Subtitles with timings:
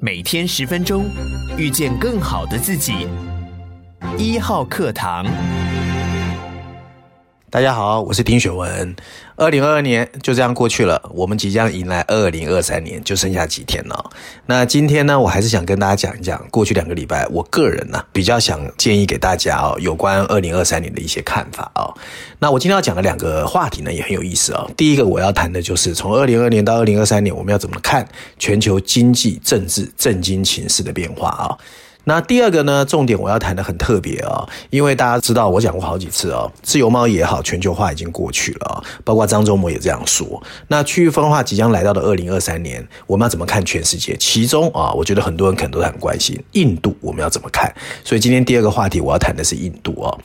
[0.00, 1.06] 每天十分钟，
[1.56, 3.08] 遇见更好的自己。
[4.16, 5.26] 一号课堂。
[7.50, 8.94] 大家好，我是丁雪文。
[9.34, 14.10] 二零二二年就这样过去了，我们即将迎来二零二三年，就剩下几天了。
[14.44, 21.88] 那今天呢，我还是想跟大家讲一讲过去两个礼拜，我个人呢比较想建议给大家哦，有关二零二三年的一些看法哦。
[22.38, 24.70] 那我今天要讲的两个话题呢，也很有意思哦。
[24.76, 28.06] 第一个我要谈的就是从二零二二年到二零二三年，我们要怎么看
[28.38, 31.56] 全球经济、政治、政经情势的变化啊？
[32.08, 40.42] 那第二个呢，重点我要谈的很特别啊，因为大家知道我讲过好几次哦，自由贸易也好，全球化已经过去了啊，包括张忠谋也这样说。
[40.68, 44.16] 那区域分化即将来到的二零二三年，我们要怎么看全世界？
[44.16, 47.70] 其中啊，我觉得很多人可能都很关心印度，我们要怎么看？
[48.02, 50.18] 所以今天第二个话题我要谈的是印度哦。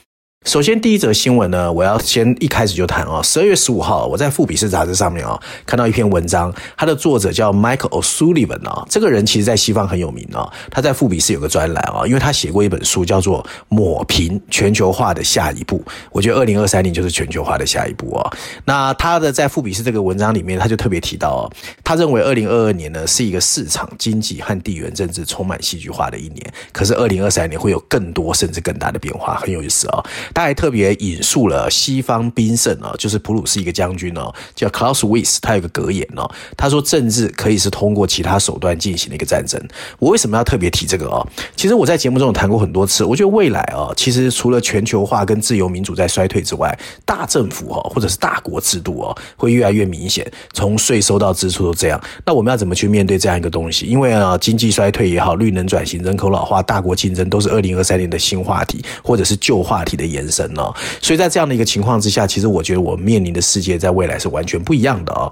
[0.45, 3.21] 首先，第一则新闻呢，我要先一开始就谈啊。
[3.23, 8.85] 十二月十五号，我在《富比士》杂志上面啊看到一篇文章，它的作者叫 Michael O'Sullivan 啊。
[8.89, 15.80] 这个人其实在西方很有名啊，他在《富比士》有个专栏啊，因为他写过一本书叫做《抹平全球化的下一步》。
[16.11, 18.30] 我觉得二零二三年就是全球化的下一步啊。
[18.66, 21.44] 那他的在《富比士》这个文章里面，他就特别提到啊，
[21.86, 30.03] 他认为二零二二年呢是一个市场经济和地缘政治充满戏剧化的一年，可是二零二三年会有更多甚至更大的变化，很有意思啊。
[30.34, 39.61] 他还特别引述了西方兵圣啊，就是普鲁士一个将军哦，叫 Clausewitz，他有个格言哦，他说政治可以是通过其他手段进行的一个战争。
[40.00, 41.26] 我为什么要特别提这个哦？
[41.56, 52.02] 其实我在节目中有谈过很多次，我觉得未来哦，其实除了全球化跟自由民主在衰退之外，大政府哦，或者是大国制度哦，会越来越明显，从税收到支出都这样。
[52.26, 53.86] 那我们要怎么去面对这样一个东西？
[53.86, 60.63] 因为啊，经济衰退也好，绿能转型、人口老化、大国竞争，都是二零二三年的新话题，或者是旧话题的延人生呢。
[61.02, 65.30] 所以在这样的一个情况之下，其实我觉得我面临的世界在未来是完全不一样的啊。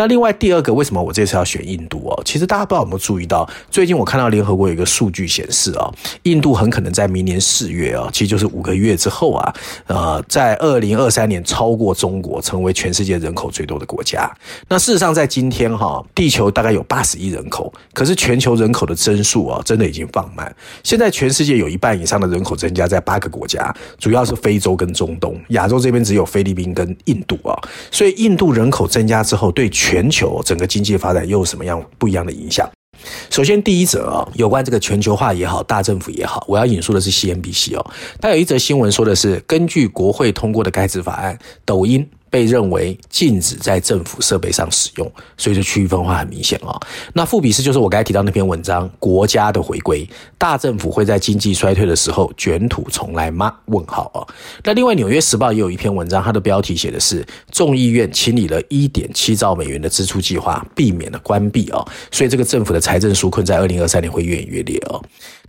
[0.00, 2.22] 那另外第二个，为什么我这次要选印度哦？
[2.24, 9.54] 其实大家不知道有没有注意到，最近我看到联合国有一个数据显示啊，印度很可能在明年四月啊，其实就是五个月之后啊，
[9.88, 14.34] 呃，在二零二三年超过中国，成为全世界人口最多的国家。
[14.70, 20.50] 那事实上，在今天哈，地球大概有八十亿人口，可是全球人口的增速啊，真的已经放慢。
[20.82, 27.52] 现在全世界有一半以上的人口增加在八个国家，主要是非洲跟中东，亚洲这边只有菲律宾跟印度啊。
[27.90, 32.64] 所以印度人口增加之后，对全全球整个经济发展又有什么样不一样的影响？
[33.28, 37.84] 首先，第一则啊，有关这个全球化也好，大政府也好，我要引述的是 CNBC 哦，
[38.20, 42.08] 它有一则新闻说的是，根据国会通过的改制法案，抖音。
[42.30, 46.80] 被认为禁止在政府设备上使用，所以这区域分化很明显哦。
[47.12, 50.08] 那富比式就是我刚才提到那篇文章，国家的回归，
[50.38, 53.52] 大政府会在经济衰退的时候卷土重来吗？
[53.66, 54.26] 问号哦。
[54.62, 61.84] 那另外，《纽约时报》也有一篇文章，它的标题写的是众议院清理了一点七兆美元的支出计划，避免了关闭哦。
[62.12, 65.02] 所以这个政府的财政纾困在二零二三年会越演越烈哦。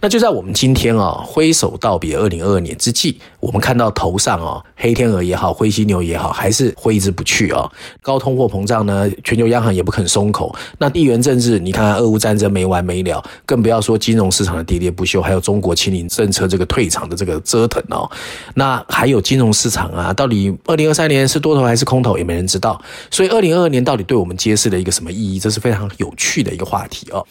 [0.03, 7.69] 那就在我们今天啊挥手道别二零二二年之际，我们看到头上啊黑天鹅也好，灰犀牛也好，还是挥之不去啊。
[8.01, 10.55] 高通货膨胀呢，全球央行也不肯松口。
[10.77, 18.09] 那地缘政治，你看看俄乌战争没完没了，更不要说金融市场的喋喋不休，还有中国清零政策这个退场的这个折腾哦。
[18.53, 22.79] 那还有金融市场啊，到底二零二三年是多头还是空头，也没人知道。
[23.09, 25.39] 所以二零二二年到底对我们揭示了一个什么意义？
[25.39, 27.25] 这是非常有趣的一个话题哦。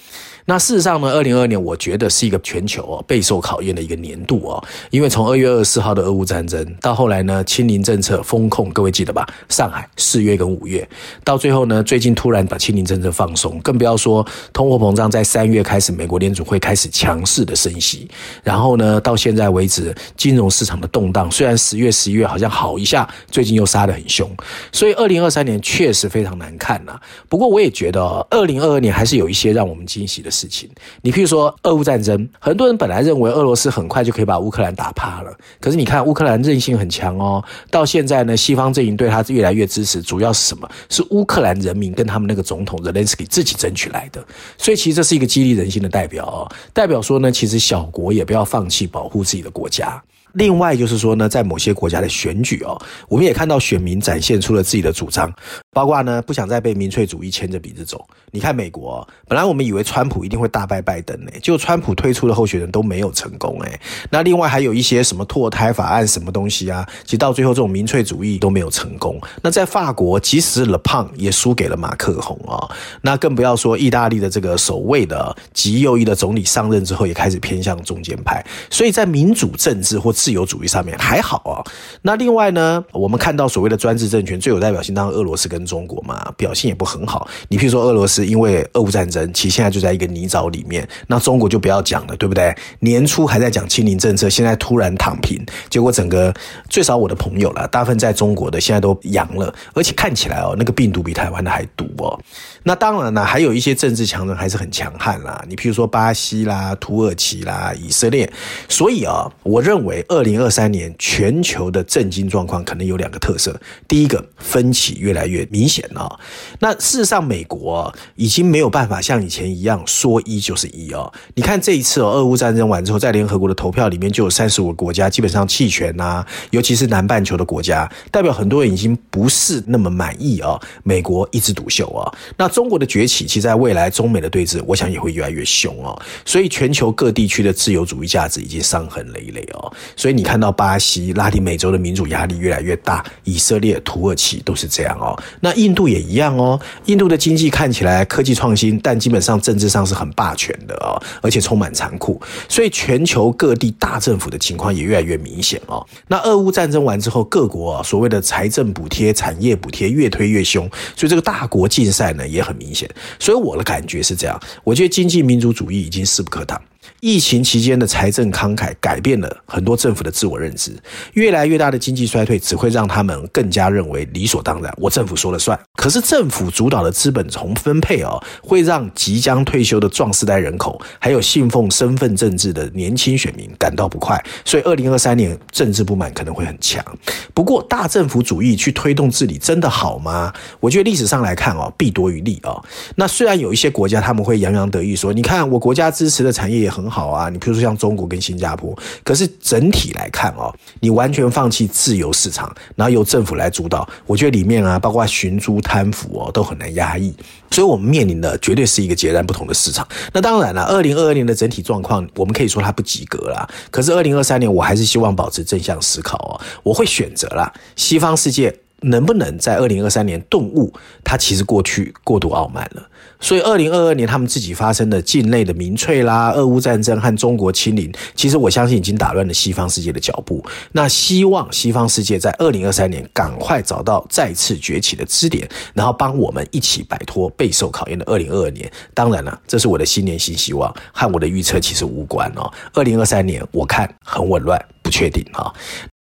[0.47, 9.26] 那事实上呢，二零二二年我觉得是一个全球哦备受考验的一个年度哦，因为从二月二十号的俄乌战争到后来呢，清零政策封控，各位记得吧？
[9.50, 10.88] 上海四月跟五月，
[11.22, 18.08] 到最后呢，最近突然把清零政策放松，更不要说通货膨胀在三月开始，美国联储会开始强势的升息，
[18.42, 24.28] 然后呢，到现在为止，金融市场的动荡虽然十月、十一月好像好一下，最近又杀得很凶，
[24.72, 26.98] 所以二零二三年确实非常难看呐。
[27.28, 28.00] 不过我也觉得
[28.30, 30.30] 二零二二年还是有一些让我们惊喜的。
[30.30, 30.70] 事情，
[31.02, 40.70] 你譬如说俄乌战争，很多人本来认为俄罗斯很快就可以把乌克兰打趴了，可是你看乌克兰韧性很强哦，到现在呢，西方阵营对他越来越支持，主要是什么？
[40.88, 44.24] 是乌克兰人民跟他们那个总统泽连斯基自己争取来的，
[44.56, 50.00] 所以其实这是一个激励人心的代表哦，代表说呢，其实小国也不要放弃保护自己的国家。
[50.34, 55.28] 另外就是说呢，在某些国家的选举哦，我们也看到选民展现出了自己的主张，
[55.72, 58.04] 包括呢不想再被民粹主义牵着鼻子走。
[58.32, 63.80] 你看美国，本来我们以为川普一定会大败拜登呢，结果川普推出的候选人都没有成功哎。
[64.10, 69.20] 那另外还有一些什么堕胎法案什么东西啊，其实到最后这种民粹主义都没有成功。
[69.42, 72.68] 那在法国，即使勒庞也输给了马克宏啊，
[73.02, 78.44] 那更不要说意大利的这个首位的极右翼的总理上任之后，也开始偏向中间派。
[78.70, 81.62] 所以在民主政治或自由主义上面还好啊。
[82.02, 87.28] 那另外呢，我们看到所谓的专制政权最有代表性，当然俄罗斯跟中国嘛，表现也不很好。
[87.48, 90.89] 你譬如说俄罗斯，因为俄乌战争，其实现在就在一个泥沼里面。
[91.07, 92.54] 那中国就不要讲了，对不对？
[92.80, 96.33] 年初还在讲清零政策，现在突然躺平，结果整个
[96.68, 102.18] 最少我的朋友啦，大部分在中国的现在都阳了，而且看起来哦，那个病毒比台湾的还毒哦。
[102.63, 105.45] 那当然了，还有一些政治强人还是很强悍啦。
[105.48, 108.30] 你譬如说巴西啦、土耳其啦、以色列。
[108.68, 113.59] 所以啊，我认为二零二三年全球的政经状况可能有两个特色。
[113.89, 116.18] 第一个，分歧越来越明显了。
[116.60, 121.12] 那事实上，美国已经没有办法像以前一样说一就是一哦。
[121.34, 130.60] 你看这一次哦，俄乌战争完之后，在联合国的投票里面，就有三十五个国家基本上弃权呐，尤其是南半球的国家，代表很多人已经不是那么满意哦。
[130.84, 132.06] 美国一枝独秀啊，
[132.36, 132.48] 那。
[132.60, 135.98] 中国的崛起，其实在未来中美的对峙，我想也会越来越凶哦。
[136.26, 139.72] 所以全球各地区的自由主义价值已经伤痕累累哦。
[139.96, 145.16] 所以你看到巴西、拉丁美洲的民主压力越来越大，以色列、土耳其都是这样哦。
[145.41, 146.60] 那印度也一样哦。
[146.87, 152.21] 印度的经济看起来科技创新，但基本上政治上是很霸权的哦，而且充满残酷。
[152.48, 155.87] 所以全球各地大政府的情况也越来越明显哦。
[156.09, 162.41] 那俄乌战争完之后，各国啊所谓的财政补贴、产业补贴越推越凶，所以这个大国竞赛呢也。
[162.41, 162.89] 很明显，
[163.19, 166.59] 所以我的感觉是这样，我觉得经济民主主义已经势不可挡。
[167.00, 170.72] 疫情期间的财政慷慨改变了很多政府的自我认知，
[171.15, 175.59] 越来越大的经济衰退只会让他们更加认为理所当然，我政府说了算。
[175.77, 186.84] 可是政府主导的资本重分配哦，会让即将退休的壮世代人口，还有信奉身份政治的年轻选民感到不快，所以二零二三年政治不满可能会很强。
[187.32, 190.32] 不过大政府主义去推动治理真的好吗？
[190.60, 192.62] 我觉得历史上来看哦，弊多于利哦。
[192.97, 207.14] 那虽然有一些国家他们会洋洋得意说，你看我国家支持的产业很好啊，你比如说像中国跟新加坡，可是整体来看哦，你完全放弃自由市场，然后由政府来主导，我觉得里面啊，包括寻租贪腐哦，都很难压抑，
[207.50, 209.86] 所以我们面临的绝对是一个截然不同的市场。
[210.12, 213.48] 那当然了，二零二二年的整体状况，我们可以说它不及格啦。
[213.70, 218.54] 可是二零二三年，我还是希望保持正向思考哦，我会选择啦，西方世界。
[218.82, 220.72] 能不能在二零二三年顿悟？
[221.04, 222.82] 它其实过去过度傲慢了，
[223.20, 230.44] 所以二零二二年他们自己发生的境内的民粹啦、俄乌战争和中国清零，其实我相信已经打乱了西方世界的脚步。
[230.72, 238.70] 那希望西方世界在二零二三年赶快找到再次崛起的支点，然后帮我们一起摆脱备受考验的二零二二年。
[238.94, 242.50] 当然了，这是我的新年新希望，和我的预测其实无关哦。
[242.72, 245.52] 二零二三年我看很紊乱，不确定啊。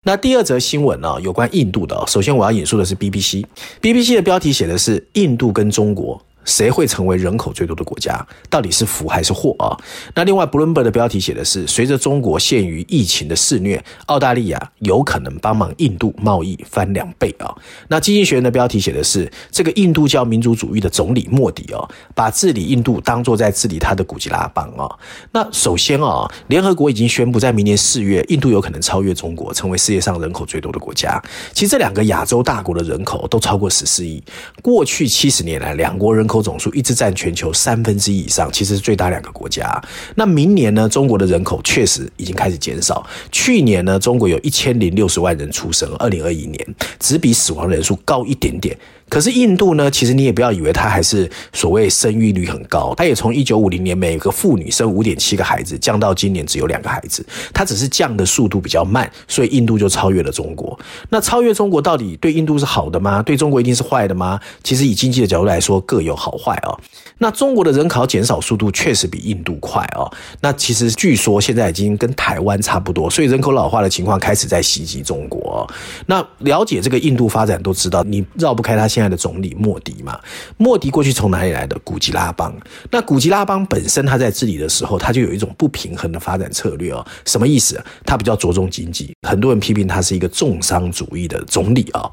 [0.06, 1.98] 那第二则新闻呢，有关印度的。
[2.06, 6.20] 首先我要引述的是 BBC，BBC 的标题写的是印度跟中国。
[6.44, 8.24] 谁会成为人口最多的国家？
[8.48, 9.76] 到底是福还是祸啊？
[10.14, 17.54] 那另外，Bloomberg 的标题写的是：随着中国陷于疫情的肆虐，澳大利亚有可能帮忙印度贸易翻两倍啊。
[17.88, 24.88] 那经济学人的标题写的是：这个印度教民族主义的总理莫迪哦，把治理印度当作在治理他的古吉拉邦啊。
[25.32, 31.22] 那首先啊，联合国已经宣布，在明年四月，印度有可能超越中国，成为世界上人口最多的国家。
[31.52, 34.22] 其实这两个亚洲大国的人口都超过十四亿。
[34.62, 39.80] 过去七十年来，两国人口口总数一直占全球三分之一以上，其实是最大两个国家。
[40.16, 40.88] 那明年呢？
[40.88, 43.06] 中国的人口确实已经开始减少。
[43.30, 48.76] 去年呢，中国有一千零六十万人出生，二零二一年只比死亡人数高一点点。
[49.14, 49.88] 可是印度呢？
[49.88, 57.24] 其实你也不要以为它还是所谓生育率很高，它也从一九五零年每个妇女生五点七个孩子，降到今年只有两个孩子。
[57.52, 60.76] 它只是降的速度比较慢，所以印度就超越了中国。
[61.10, 63.22] 那超越中国到底对印度是好的吗？
[63.22, 64.40] 对中国一定是坏的吗？
[64.64, 66.74] 其实以经济的角度来说，各有好坏啊。
[67.18, 70.10] 那中国的人口减少速度确实比印度快啊。
[70.40, 75.70] 那其实据说现在已经跟台湾差不多，所以人口老化的情况开始在袭击中国。
[76.06, 78.88] 那了解这个印度发展都知道，你绕不开它。
[78.94, 80.18] 现在的总理莫迪嘛，
[80.56, 81.78] 莫迪过去从哪里来的？
[81.84, 82.54] 古吉拉邦。
[82.90, 87.04] 那古吉拉邦本身他在治理的时候，他就有一种不平衡的发展策略哦。
[87.24, 87.82] 什么意思？
[88.06, 92.08] 他比较着重经济，很多人批评他是一个重商主义的总理啊。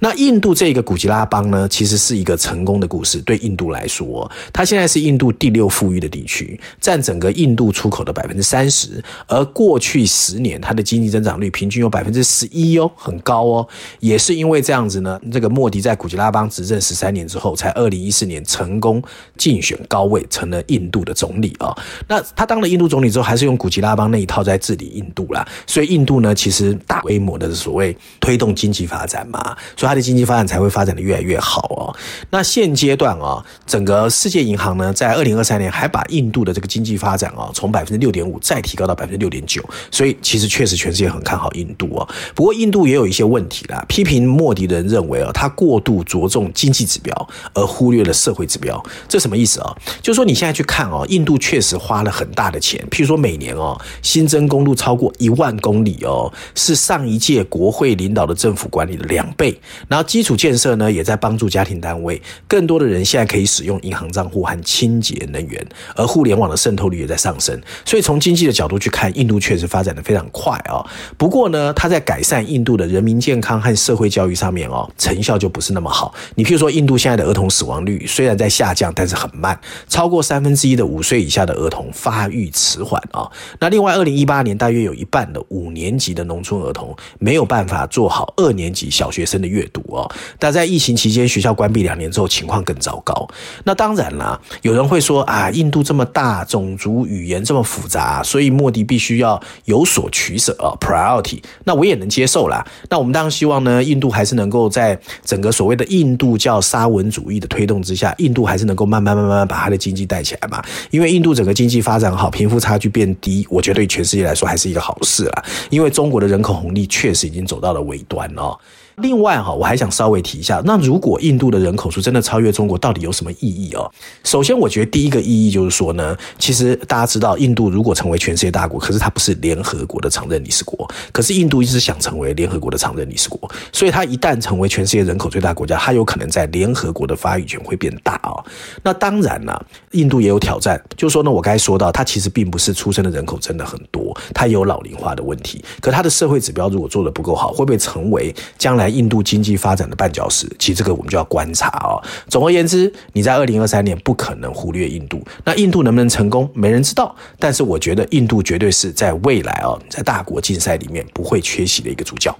[0.00, 3.18] 那印度这个古吉拉邦呢，其实是一个成功的故事。
[3.22, 9.02] 对印度来说，它现在是印度第六富裕的地区，占整个印度出口的百分之三十。
[9.26, 13.66] 而过去十年，它的经济增长率平均有百分之十一哦，很高哦。
[14.00, 16.25] 也是因为这样子呢，这个莫迪在古吉拉。
[16.26, 19.00] 拉邦执政十三年之后，才二零一四年成功
[19.38, 21.72] 竞选高位，成了印度的总理啊。
[22.08, 25.46] 那他当了印度总理之后，还是用古吉拉邦那一套在治理印度啦。
[25.68, 31.94] 所以印度呢，其实大规模的所谓推动经济发展嘛，所以它的经济发展才会发展的越来越好哦。
[32.30, 39.62] 那现阶段啊，整个世界银行呢，在二零二三年还把印度的这个经济发展啊，从百分之六点五再提高到百分之六点九。
[39.92, 42.08] 所以其实确实全世界很看好印度啊。
[42.34, 43.84] 不过印度也有一些问题啦。
[43.86, 48.82] 批评莫迪的人认为啊，他过度着重经济指标，而忽略了社会指标。
[49.06, 49.76] 这什么意思啊？
[50.00, 59.58] 就是说你现在去看哦，印度确实花了很大的钱，譬如说每年哦新增公路超过一万公里哦，是上一届国会领导的政府管理的两倍。
[59.88, 67.60] 然后基础建设呢，也在帮助家庭单位，更多的人现在可以使用银行账户和清洁能源，而互联网的渗透率也在上升。
[67.84, 70.84] 所以从经济的角度去看，印度确实发展的非常快啊。
[71.16, 76.05] 不过呢，它在改善印度的人民健康和社会教育上面哦，成效就不是那么好。
[76.34, 79.58] 你譬如说，印度现在的儿童死亡率虽然在下降，但是很慢，
[79.88, 83.30] 超过三分之一的五岁以下的儿童发育迟缓啊。
[83.60, 90.10] 那另外，二零一八年大约有一半的五年级的农村儿童没有办法做好二年级小学生的阅读哦。
[90.38, 93.28] 但在疫情期间，学校关闭两年之后，情况更糟糕。
[93.64, 101.42] 那当然啦，有人会说啊，印度这么大，种族语言这么复杂，所以莫迪必须要有所取舍啊，priority。
[101.64, 102.66] 那我也能接受啦。
[102.88, 110.62] 那我们当然希望呢，印度还是能够在整个所谓的印度教沙文主义的推动之下，印度还是能够慢慢慢慢把它的经济带起来嘛。
[110.90, 115.44] 因为印度整个经济发展好，贫富差距变低，我觉得对全世界来说还是一个好事啦。
[115.70, 118.56] 因为中国的人口红利确实已经走到了尾端哦。
[119.02, 123.90] 另外哈，我还想稍微提一下，那如果印度的人口数真的超越中国，到底有什么意义哦？
[124.24, 133.38] 首先，我觉得第一个意义就是说呢，其实大家知道，印度如果成为全世界大国，可是它不是联合国的常任理事国，可是印度一直想成为联合国的常任理事国，
[133.70, 138.42] 所以它一旦成为全世界人口最大国家，它有可能在联合国的发语权会变大哦。
[138.82, 148.85] 那当然了，印度也有挑战，就是说呢，我刚才说到，它其实并不是出生的人口真的很多，它也有老龄化的问题，可它的社会指标如果做得不够好，会不会成为将来？
[148.88, 152.02] 印度经济发展的绊脚石，其实这个我们就要观察哦。
[152.28, 155.22] 总而言之，你在二零二三年不可能忽略印度。
[155.44, 157.14] 那印度能不能成功，没人知道。
[157.38, 162.34] 但是我觉得印度绝对是在未来哦，在大国竞赛里面不会缺席的一个主角。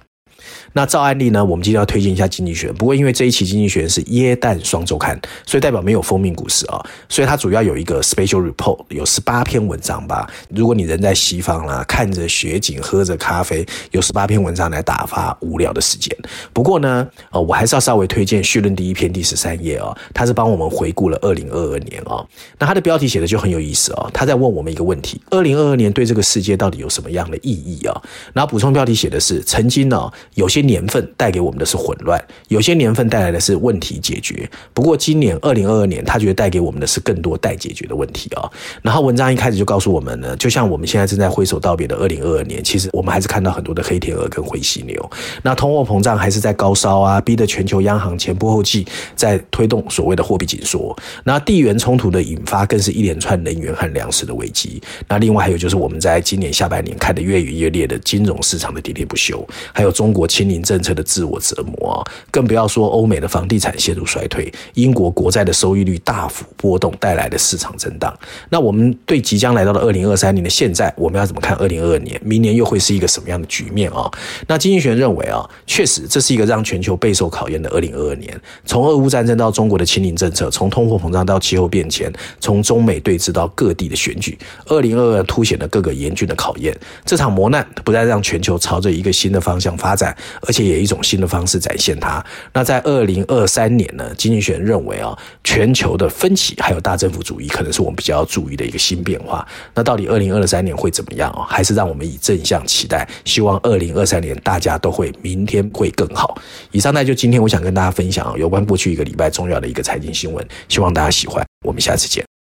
[0.73, 10.29] 那照案例呢，我们今天要推荐一下《经济学》，不过因为这一期《经济学》是耶诞双周刊，所以代表没有封面故事啊，所以它主要有一个 special report，有十八篇文章吧。
[10.49, 16.15] 如果你人在西方啦，看着雪景，喝着咖啡，有十八篇文章来打发无聊的时间。
[16.53, 22.23] 不过呢，呃，我还是要稍微推荐序论第一篇第十三页啊，它是帮我们回顾了二零二二年啊。
[22.59, 28.01] 那它的标题写的就很有意思啊，他在问我们一个问题：二零二二年对这个世界到底有什么样的意义啊？
[28.33, 30.56] 然后补充标题写的是：曾经呢，有些。
[30.57, 34.49] 些年份带给我们的是混乱，有些年份带来的是问题解决。
[34.73, 38.49] 不过今年二零二二年，他觉得带给我们的是更多待解决的问题啊。
[38.81, 45.11] 然后文章一开始就告诉我们呢，就像我们现在正在挥手道别的二零二二年，其实我们还是看到很多的黑天鹅跟灰犀牛。
[45.43, 48.83] 那通货膨胀还是在高烧啊，逼得全球央行前仆后继
[49.15, 50.97] 在推动所谓的货币紧缩。
[51.23, 54.81] 那地缘冲突的引发更是一连串能源和粮食的危机。
[55.07, 60.57] 那另外还有就是我们在今年下半年看的越演越烈的金融市场的喋喋不休，还有中国零。
[60.67, 68.13] 政策的自我折磨啊，更不要说欧美的房地产陷入衰退，英国国债的收益率大幅波动带来的市场震荡。
[68.49, 72.19] 那我们对即将来到的二零二三年的现在，我们要怎么看二零二二年？
[72.21, 74.11] 明年又会是一个什么样的局面啊？
[74.45, 78.37] 那经济学认为啊，确实这是一个让全球备受考验的二零二二年。
[78.65, 82.11] 从俄乌战争到中国的清零政策，从通货膨胀到气候变迁，
[82.41, 86.77] 从中美对峙到各地的选举，二零二二凸显了各个严峻的考验。
[87.05, 90.13] 这场磨难不再让全球朝着一个新的方向发展。
[90.41, 92.23] 而且也一种新的方式展现它。
[92.53, 99.47] 那在二零二三年呢，经济学认为啊，全球的分歧还有大政府主义，可能是我们比较要注意的一个新变化。
[99.73, 101.45] 那到底二零二三年会怎么样啊？
[101.47, 106.37] 还是让我们以正向期待，希望二零二三年大家都会明天会更好。
[106.71, 111.45] 以上呢，就今天我想跟大家分享有关过去一个礼拜重要的一个财经新闻，希望大家喜欢。
[111.65, 112.36] 我们下次见。